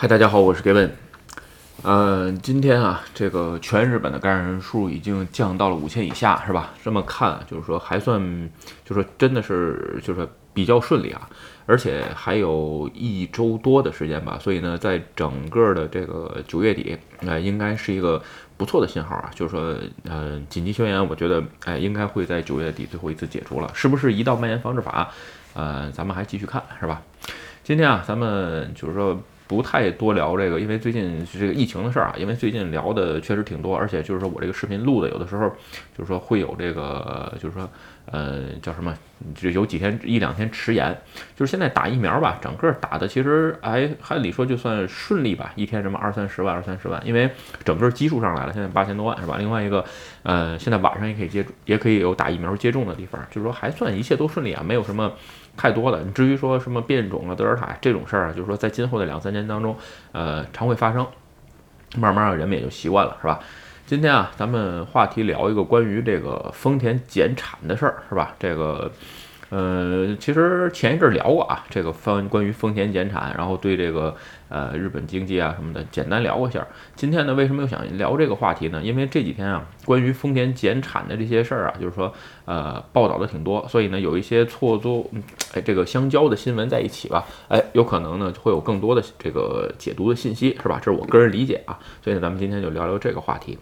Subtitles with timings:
[0.00, 0.88] 嗨，大家好，我是 Gavin。
[1.82, 6.72] 呃，今天啊，这个全日本的感染人数已经降到了五千以下，是吧？
[6.82, 8.18] 这么看，就是说还算，
[8.82, 11.28] 就是说真的是，就是说比较顺利啊。
[11.66, 18.22] 而且还有一周多的时间吧，所以呢，在整个的这个九月底，哎，应该是一个
[18.56, 19.30] 不错的信号啊。
[19.34, 23.70] 就是说，呃，紧急宣言，我觉得，哎，应该会在九月底最后一次解除了。
[23.74, 25.10] 是不是一道蔓延防治法？
[25.52, 27.02] 呃，咱们还继续看，是吧？
[27.62, 29.20] 今天啊，咱们就是说。
[29.50, 35.48] 不太多聊这个，因为最近这个疫情的事儿啊，因为最近聊的确实挺多，而且就是说我这个视频录的有的时候
[35.98, 37.68] 就是说会有这个，就是说
[38.12, 38.96] 呃叫什么，
[39.34, 40.96] 就有几天一两天迟延。
[41.36, 47.30] 就是现在打疫苗吧，整个打的其实还按理说就算顺利吧，一天什么二三十万二三十万，因为
[47.64, 49.36] 整个基数上来了，现在八千多万是吧？
[49.38, 49.84] 另外一个
[50.22, 55.12] 呃现在晚上也可以接种也可以有打疫苗接种的地方，就是说还算一切都顺利啊，没有什么。
[55.56, 59.76] 太多了，你至于说什么变种了德尔塔这种事儿啊，就是说在今后的两三年当中，
[60.12, 61.06] 呃，常会发生，
[61.98, 63.40] 慢慢人们也就习惯了，是吧？
[63.90, 68.36] 今天啊，咱们话题聊一个关于这个丰田减产的事儿，是吧？
[68.38, 68.88] 这个。
[69.50, 74.14] 呃，其实前一阵聊过啊，这个方关于丰田减产，然后对这个
[74.48, 76.64] 呃日本经济啊什么的简单聊过一下。
[76.94, 78.80] 今天呢，为什么又想聊这个话题呢？
[78.80, 85.04] 因为这几天啊，关于丰田减产的这些事儿啊，就是说呃报道的挺多，所以呢有一些错综
[85.52, 90.80] 哎这个相交的新闻在一起吧，哎有可能呢会有更多的这个解读的信息，是吧？
[90.80, 93.58] 这是我个人理解啊，所以呢咱们今天就聊聊这个话题。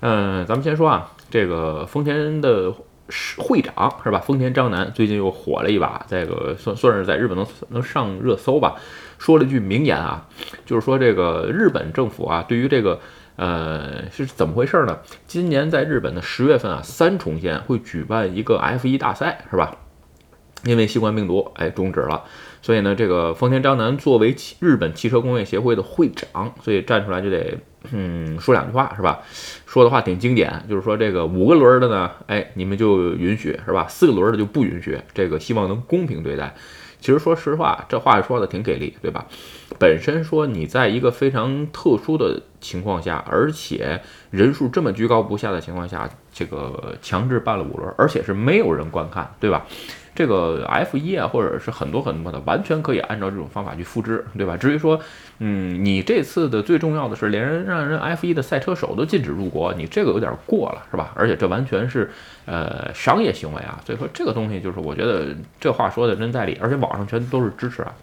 [0.00, 2.72] 嗯，咱们先说啊，这个丰田的。
[3.08, 4.18] 是会长是吧？
[4.18, 8.74] 丰田章男最近又火了一把，这个算算是在日本能能上热搜吧。
[9.18, 10.28] 说了句名言啊，
[10.64, 13.00] 就是说这个日本政府啊，对于这个
[13.36, 14.98] 呃是怎么回事呢？
[15.26, 19.76] 今年在日本的十月份啊，三重县会举办一个 F1 大赛是吧？
[20.64, 22.24] 因为新冠病毒哎终止了，
[22.60, 27.58] 所以呢，这个丰田章男作为日本汽车工业协会的会长，所以站出来就得。
[27.92, 29.20] 嗯，说两句话是吧？
[29.66, 33.86] 说的话挺经典，就是说这个五个轮的呢，哎，你们就允许是吧？
[33.88, 34.98] 四个轮的就不允许。
[35.12, 36.54] 这个希望能公平对待。
[36.98, 39.26] 其实说实话，这话说的挺给力，对吧？
[39.78, 44.00] 本身说你在一个非常特殊的情况下，而且
[44.30, 49.64] 人数这么居高不下的情况下，这个强制办了五轮，而且是没有人观看，对吧？
[50.14, 54.54] 这个 F 一啊，或者是很多很多的，完全可以按照这种方法去复制，对吧？
[54.54, 55.00] 至于说，
[55.38, 61.12] 嗯，你这次的最重要的是连人让人 F 一的赛车手都禁止入国，你这个有点过了，是吧？
[61.14, 62.10] 而且这完全是
[62.44, 67.94] 呃商业行为啊，所以说这个东西就是我觉得这话说的真在理，而且网上全都是支持啊。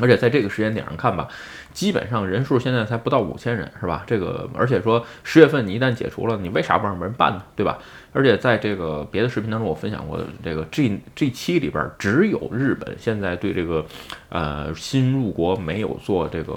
[0.00, 1.28] 而且在这个时间点上看吧，
[1.72, 4.04] 基本上人数现在才不到五千人，是吧？
[4.06, 7.42] 这个而且说十月份你一旦解除了，你为啥不让别人办呢？
[7.54, 7.78] 对吧？
[8.12, 13.84] 而且在这个别的视频当中，我分享过这个 G G 七里边，只有日本现在对这个
[14.28, 16.54] 呃新入国没有做这个，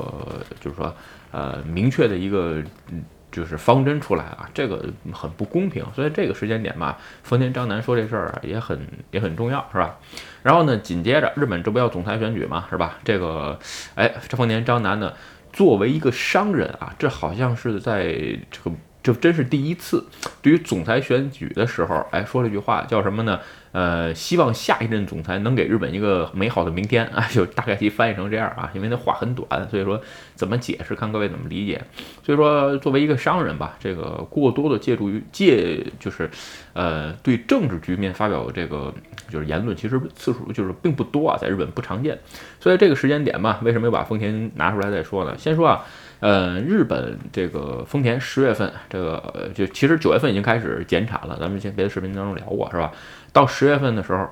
[0.60, 0.94] 就是说
[1.32, 2.64] 呃明确的一个。
[3.36, 4.82] 就是方针出来啊，这个
[5.12, 8.80] 很不公平，所以这个时间点吧，丰田章男说这事儿也很
[9.12, 9.98] 也很重要，是吧？
[10.42, 12.98] 然后呢，紧接着日本这不要总裁选举嘛，是吧？
[13.04, 13.60] 这个，
[13.96, 15.12] 哎，这丰田章男呢，
[15.52, 18.06] 作为一个商人啊，这好像是在
[18.50, 18.72] 这个
[19.04, 20.06] 这真是第一次，
[20.42, 23.38] 对于总裁选举的时候，哎，说了一句话，叫什么呢？
[23.76, 30.02] 呃，希望下一任总裁能给日本一个美好的明天啊， 就大概其翻译成这样啊，因为那话很短，所以说
[30.34, 31.82] 怎么解释，看各位怎么理解。
[32.24, 36.30] 所以说，作为一个商人吧，这个过多的借助于借，就是
[36.72, 38.94] 呃，对政治局面发表这个
[39.30, 42.18] 就是言论，其实次数就是并不多啊，在日本不常见。
[42.62, 45.36] 所以这个时间点吧，为什么又把丰田拿出来再说呢？
[45.38, 45.84] 先说啊。
[46.22, 52.90] 呃，日本这个丰田十月份，这个就其实九月份已经开始减产了，咱们先别的视频当中聊过是吧？
[53.36, 54.30] 到十月份的时候，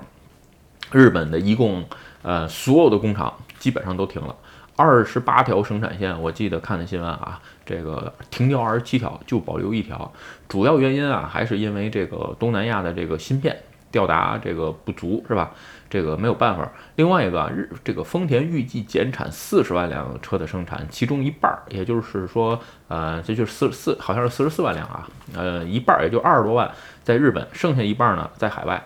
[0.90, 1.84] 日本的一共
[2.22, 4.34] 呃所有的工厂基本上都停了，
[4.76, 10.10] 二十八条生产线，我记得看的新闻啊，这个停掉二十七条，就保留一条，
[10.48, 13.54] 主要原因啊还是因为这个东南亚的这个芯片
[13.92, 15.52] 调达这个不足是吧？
[15.88, 16.70] 这个没有办法。
[16.96, 22.58] 另外一个日，这个丰田预计减产四十万辆车的生产，其中一半儿，也就是说，
[22.88, 26.70] 呃，这就是四四，好像是四十四万辆啊，呃，一半儿也就二十多万
[27.02, 28.82] 在日本，剩下一半呢在海外。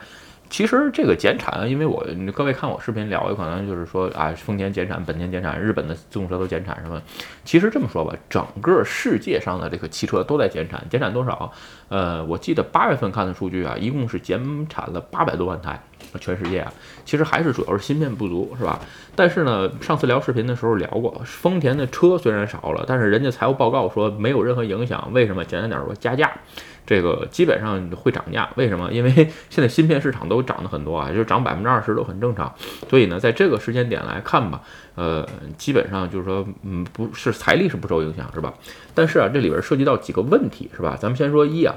[0.50, 2.02] 其实这个减产，因为我
[2.34, 6.98] 各位看我视频聊，有可能就是说啊，丰田减产，本田减产，日本的自动车都减产什么？
[7.44, 11.52] 其实这么说吧，整个世界上的这个汽车都在减产，减产多少？
[11.90, 15.78] 呃，我记得八月份看的数据啊，一共是减产了八百多万台。
[16.20, 16.72] 全世界啊，
[17.04, 18.80] 其实还是主要是芯片不足，是吧？
[19.14, 25.10] 但是呢，上次聊视频的时候聊过，丰田的车虽然少了，但是人家财务报告说没有任何影响。
[25.12, 25.44] 为什么？
[25.44, 26.32] 简单点说，加价。
[26.86, 28.90] 这个基本上会涨价，为什么？
[28.90, 29.10] 因为
[29.50, 32.50] 现在芯片市场都涨得很多啊，就涨百分之二十都很正常。
[32.88, 34.62] 所以呢，在这个时间点来看吧，
[34.94, 35.28] 呃，
[35.58, 38.54] 基本上就是说，嗯，不是财力是不受影响，是吧？
[38.94, 40.96] 但是啊，这里边涉及到几个问题，是吧？
[40.98, 41.74] 咱们先说一啊，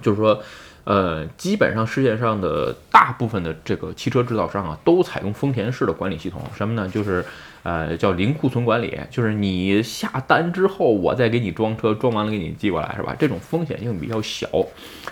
[0.00, 0.40] 就是说。
[0.84, 6.42] 呃，基本上世界上的大部分的这个汽车制造商啊，都采用丰田式的管理系统。
[6.54, 6.88] 什么呢？
[6.88, 7.24] 就是
[7.62, 13.16] 呃，叫零库存管理，就是你下单之后，我再给你装车，装完了给你寄过来，是吧？
[13.18, 14.46] 这种风险性比较小。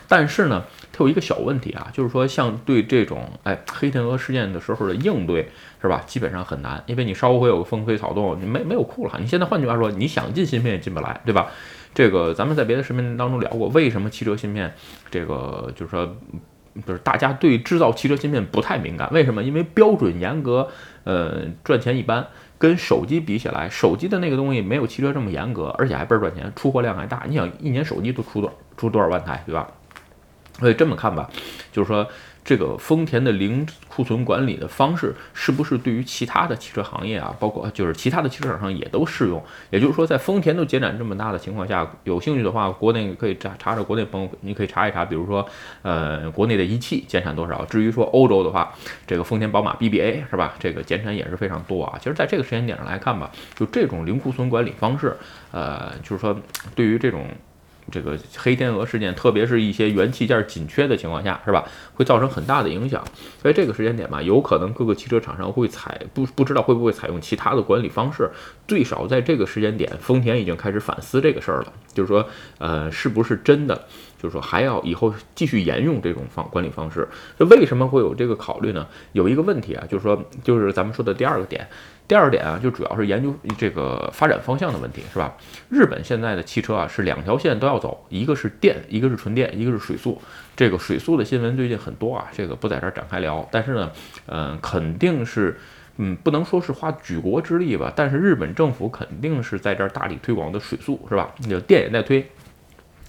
[0.06, 5.48] 但是呢，它有一个小问题啊，就是说像对这种哎黑天鹅事件的时候的应对，
[5.80, 6.02] 是吧？
[6.06, 9.14] 基本上很难，因为你稍微有个风吹草动，你没没有库了。
[9.18, 11.50] 你现在换句话说，你想进芯片也进不来，对吧？
[11.94, 14.72] 这个咱们在别的视频当中聊过，为什么汽车芯片
[15.10, 16.16] 这个就是说，
[16.86, 19.08] 就是大家对制造汽车芯片不太敏感？
[19.12, 19.42] 为什么？
[19.42, 20.68] 因为标准严格，
[21.04, 22.26] 呃，赚钱一般。
[22.58, 27.24] 跟手机比起来，手机的那个东西没有汽车这么严格，而且还倍儿赚钱，出货量还大。
[27.28, 29.68] 你想一年手机都出多出多少万台，对吧？
[30.60, 31.28] 所以这么看吧，
[31.72, 32.06] 就是说。
[32.44, 39.42] 这个丰田的零库存管理的方式，是不是对于其他的汽车行业啊，包括就是其他的汽车厂商也都适用？
[39.70, 45.46] 也就是说，在丰田都减产这么大的情况下，有兴趣的话，国内可以查查查国内朋友，你可以查一查，比如说，
[45.82, 47.64] 呃，国内的一汽减产多少？
[47.66, 48.74] 至于说欧洲的话，
[49.06, 50.54] 这个丰田宝马 BBA 是吧？
[50.58, 51.96] 这个减产也是非常多啊。
[51.98, 55.16] 其实，在这个时间点上来看吧，就这种零库存管理方式，
[55.52, 56.36] 呃，就是说
[56.74, 57.24] 对于这种。
[57.92, 61.64] 这个黑天鹅事件，特别是一些元器件紧缺的情况下，是吧？
[61.94, 63.04] 会造成很大的影响。
[63.40, 68.28] 所以这个时间点吧，有可能各个汽车厂商会采不不知道会不会采用其他的管理方式。
[68.66, 72.26] 最少在这个时间点，丰田已经开始反思这个事儿了，就是说，
[72.58, 73.86] 呃，是不是真的，
[74.22, 77.08] 就是说还要以后继续沿用这种方管理方式？
[77.36, 78.86] 这为什么会有这个考虑呢？
[79.12, 81.66] 有一个问题啊，就是说，就是咱们说的第二个点。
[82.08, 85.34] 第二点啊，就主要是研究这个发展方向的问题，是吧？
[85.70, 90.20] 日本现在的汽车啊是两条线都要走，一个是电，一个是纯电，一个是水速。
[90.54, 93.48] 这个水速的新闻最近很多啊，这个不在这儿展开聊。
[93.50, 93.90] 但是呢，
[94.26, 95.56] 嗯，肯定是，
[95.96, 101.32] 嗯，不能说是花举国之力吧，但是日本政府肯定是在这儿大力推广的水速，是吧？
[101.48, 102.28] 那电也在推，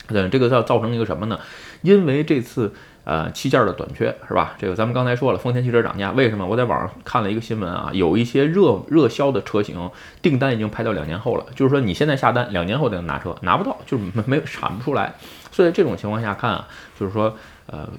[0.09, 1.39] 嗯，这个造造成一个什么呢？
[1.81, 2.73] 因为这次。
[3.05, 4.55] 呃，器件的短缺是吧？
[4.57, 6.45] 这个咱们刚才说了，丰田汽车涨价，为什么？
[6.45, 9.91] 我在网上看了一个新闻啊，有一些热热销的车型
[10.21, 15.13] 订单已经排到两年后了，就是说你现在下单，两年后才能拿车，拿不到，就是没没产不出来。
[15.51, 16.65] 所以这种情况下看啊，
[16.97, 17.35] 就是说，
[17.65, 17.89] 呃。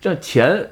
[0.00, 0.68] 这钱，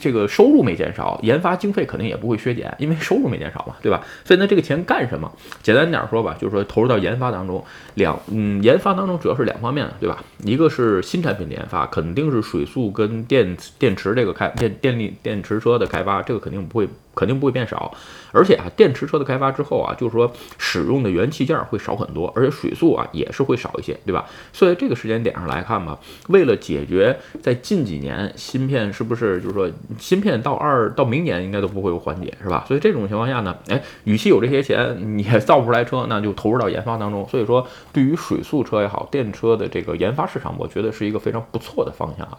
[0.00, 4.04] 这个收入没减少，研发经费肯定也不会削减，因为收入没减少嘛，对吧？
[4.24, 5.30] 所以那这个钱干什么？
[5.62, 10.22] 简单点说吧，就是说投入到研发当中，两嗯，研发当中主要是两方面，对吧？
[10.44, 16.88] 一个是新产品的研发，肯定是水速跟电电池这个开电电力电池车的开发，这个肯定不会。
[17.18, 17.92] 肯定不会变少，
[18.30, 24.24] 而且啊，电池车的开发之后啊，就是说使用的元器件会少很多，而且水速啊也是会少一些，对吧？
[24.52, 25.98] 所以这个时间点上来看吧，
[26.28, 29.68] 为了解决在近几年芯片是不是就是说
[29.98, 32.64] 芯片到二到明年应该都不会有缓解，是吧？
[32.68, 37.26] 所以这种情况下呢，哎，与其有这些钱你也造不出来车，那就投入到研发当中。
[37.28, 42.38] 所以说，对于水速车也好，电车的这个研发市场，我觉得是一个非常不错的方向啊。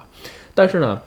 [0.56, 1.02] 但是呢。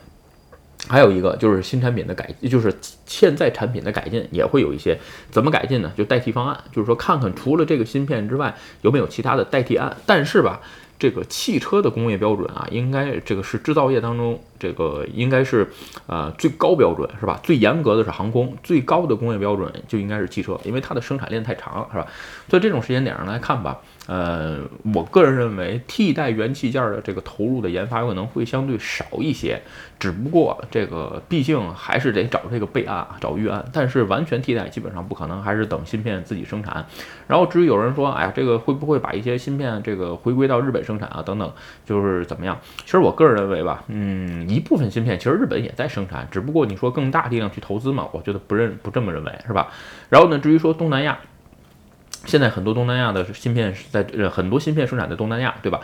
[0.89, 2.73] 还有一个就是新产品的改，就是
[3.05, 4.99] 现在产品的改进也会有一些，
[5.31, 5.91] 怎么改进呢？
[5.95, 9.95] 就代替方案，就是说看看除了这个芯片之外有没有其他的代替案。
[10.05, 10.61] 但是吧，
[11.03, 15.67] 这个汽车的工业标准啊，应该这个是制造业当中这个应该是
[16.07, 17.37] 呃最高标准是吧？
[17.43, 22.07] 最严格的是航空，最高的工业标准就应该是汽车，因为它的生产链太长了是吧？
[22.47, 23.81] 所以这种时间点上来看吧。
[24.05, 24.59] 呃，
[24.93, 29.61] 我个人认为，替代元器件的这个投入的研发可能会相对少一些，
[29.97, 33.63] 只不过这个毕竟还是得找这个备案啊，找预案。
[33.73, 36.85] 但是完全替代基本上不可能，还是等芯片自己生产。
[37.27, 41.23] 然后至于有人说，哎呀，这个会不会把一些芯片这个回归到日本生生产啊？
[41.25, 41.51] 等等，
[41.85, 42.57] 就是怎么样？
[42.85, 49.71] 其实我个人认为吧，嗯，一部分芯片其实日本也在生产，只不过你说更大力量去投资嘛，我觉得不认不这么认为，是吧？
[50.09, 51.17] 然后呢，至于说东南亚。
[52.25, 55.81] 现在很多东南亚的芯片是在呃很多芯片生产的东南亚，对吧？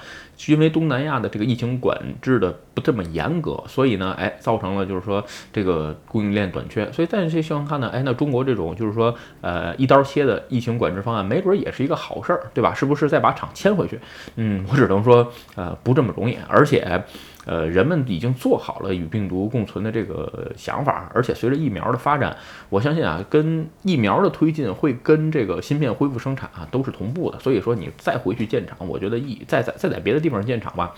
[0.48, 6.90] 因为东南亚的这个疫情管制的不这么严格，所以呢，哎，造成了就是说这个供应链短缺。
[6.92, 12.74] 所以在这些情况看呢，哎，那中国这种就是说呃一刀切的疫情管制方案，没准也是一个好事儿，对吧？
[12.74, 14.00] 是不是再把厂迁回去？
[14.36, 17.04] 嗯，我只能说呃不这么容易，而且。
[17.46, 22.36] 呃，人们已经做好了与病毒共存的这个想法，而且随着疫苗的发展，
[22.70, 27.40] 我相信啊，跟疫苗的推进会跟这个芯片恢复生产啊都是同步的。
[27.40, 30.94] 所以说你再回去建厂，我觉得意再在再在别的地基本上建厂吧，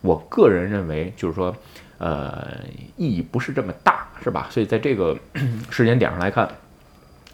[0.00, 1.54] 我个人认为就是说。
[1.98, 2.58] 呃，
[2.96, 4.48] 意义不是这么大，是吧？
[4.50, 5.16] 所以在这个
[5.70, 6.48] 时间点上来看。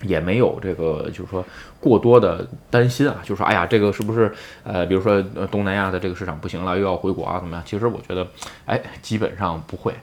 [0.03, 1.43] 也没有这个，就是说
[1.81, 4.31] 过多的担心啊，就是说，哎呀，这个是不是
[4.63, 7.65] 呃，比如说东南亚的这个市场不行了，又要回国啊，怎么样？
[7.67, 8.25] 其实我觉得，
[8.67, 9.95] 哎，基本上不会。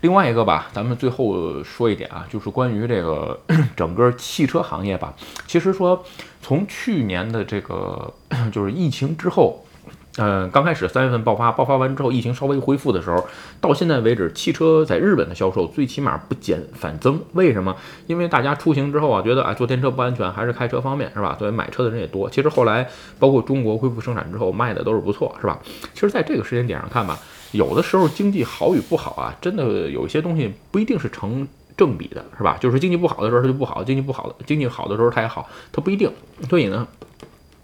[0.00, 3.38] 另外一个吧，咱们最后说一点啊，就是关于这个
[3.76, 5.14] 整个汽车行业吧，
[5.46, 6.02] 其实说
[6.40, 8.12] 从去年的这个
[8.50, 9.63] 就是疫情之后。
[10.16, 13.26] 嗯，刚开始三月份爆发，爆发完之后，疫情稍微恢复的时候，
[13.60, 17.20] 到现在为止，汽车在日本的销售最起码不减反增。
[17.32, 17.74] 为什么？
[18.06, 21.34] 因为大家出行之后啊，觉得啊坐电车不安全，还是开车方便，是吧？
[21.36, 22.30] 所以买车的人也多。
[22.30, 25.58] 其实后来包括中国恢复生产之后，卖的都是不错，是吧？
[25.94, 27.18] 其实在这个时间点上看吧，
[27.50, 32.56] 有的时候经济好与不好啊，真的有一些东西不一定是成正比的，是吧？
[32.60, 36.08] 就是经济不好的时候它就不好，经济不好的经济好的时候它也好，它不一定。
[36.48, 36.86] 所以呢。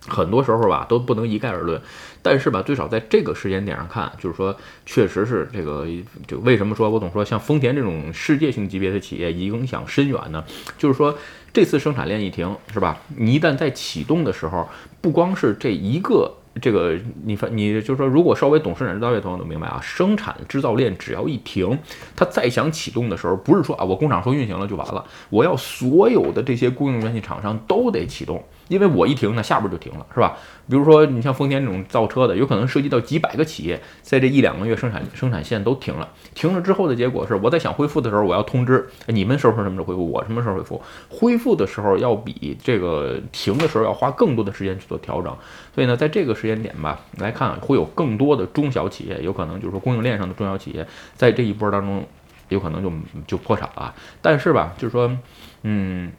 [0.08, 1.80] 很多时候吧都不能一概而论，
[2.22, 5.86] 但是吧，最少在这个时间点上看，就是说，确实是这个，
[6.26, 10.44] 就为什么说我总说像丰田这种世界性级别的企业影响深远呢？
[10.78, 11.16] 就是说，
[11.52, 12.98] 这次生产链一停，是吧？
[13.16, 14.68] 你一旦在启动的时候，
[15.00, 16.36] 不光是这一个。
[16.60, 21.78] 这个你发你就是说，如果稍微懂生产制造业朋友都明白啊，生产制造链只要一停，
[22.16, 30.38] 它再想启动的时候，不是说啊我工厂说运行了就完了，我要所有的这些供应元器厂商都得启动，因为我一停呢，下边就停了，是吧？
[30.68, 45.36] 比如说你像丰田这种造车的，有可能涉及到几百个企业，在这一两个月生产生产线都停了，停了之后的结果是，我在想恢复的时候，我要通知你们什么时候什么时候恢复，我什么时候恢复，恢复的时候要比这个停的时候要花更多的时间去做调整，
[45.74, 50.86] 所以呢，在这个时间点吧，来看会有更多的中小企业，有可能就是说供应链上的中小企业，
[51.16, 52.06] 在这一波当中，
[52.48, 52.92] 有可能就
[53.26, 53.92] 就破产了。
[54.22, 55.10] 但是吧，就是说，
[55.62, 56.12] 嗯，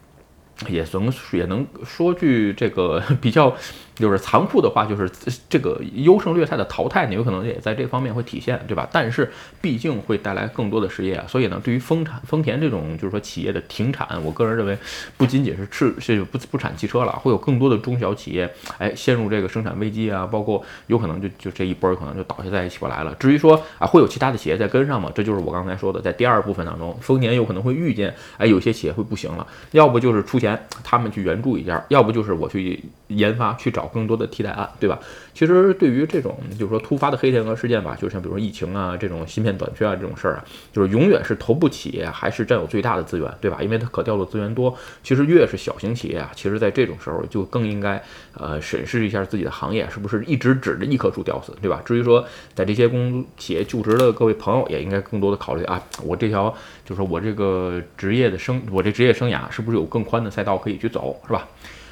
[0.67, 3.55] 也能也能说句这个 比较。
[3.93, 5.07] 就是残酷的话，就是
[5.47, 8.87] 这个优胜劣汰的淘汰呢，有可能也在这方面会体现，对吧？
[8.91, 14.75] 但是毕竟会带来更多的失业啊，所以呢，对于丰产丰田这种就是说企业的停产，我个人认为
[15.17, 23.13] 不仅仅是是是不不产汽车了，会有更多的中小企业哎陷入这个生产危机啊，包括有可能就就这一波可能就倒下在一起过来了。
[23.19, 25.11] 至于说啊会有其他的企业再跟上吗？
[25.13, 30.50] 这就是我刚才说的，在第二部分当中，丰田有可能会遇见哎有些企业会不行了，要不就是出钱
[30.83, 33.91] 他们去援助一下，要不就是我去研发去找。
[33.91, 34.97] 更多的替代案，对吧？
[35.33, 43.57] 其实对于这种就是说突发的黑天鹅事件吧，就像比如说疫情啊，这种芯片短缺啊这种事儿啊，就是永远是头部企业还是占有最大的资源，对吧？
[43.61, 44.73] 因为它可调的资源多。
[45.03, 48.01] 其实越是小型企业啊，其实在这种时候就更应该
[48.33, 51.81] 呃审视一下自己的行业是不是一直指着一棵树吊死，对吧？
[51.83, 56.49] 至于说在这些公企业就职的各位朋友，也应该更多的考虑啊，我这条
[56.85, 61.47] 就是说我这个职业的生，我这职业生涯是不是有更宽的赛赛道可以去走，是吧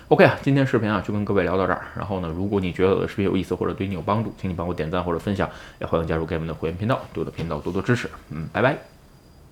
[0.07, 1.85] ？OK 啊，今天视频啊就跟各位聊到这儿。
[1.95, 5.47] 然后呢，如果你觉得我的视频有意思或者对你有帮助，请你帮我点赞或者分享，
[5.79, 8.09] 也欢迎加入 Game 的会员频道，对我的频道多多支持。
[8.31, 8.98] 嗯，拜拜。